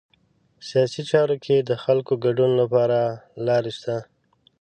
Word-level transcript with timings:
په 0.57 0.61
سیاسي 0.69 1.01
چارو 1.11 1.35
کې 1.45 1.55
د 1.59 1.71
خلکو 1.83 2.13
د 2.17 2.21
ګډون 2.25 2.51
لپاره 2.61 2.99
لارې 3.47 3.71
شته. 3.77 3.95